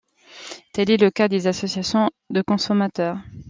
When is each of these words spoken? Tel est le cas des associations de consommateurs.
Tel 0.73 0.89
est 0.89 0.97
le 0.97 1.11
cas 1.11 1.27
des 1.27 1.45
associations 1.45 2.09
de 2.31 2.41
consommateurs. 2.41 3.19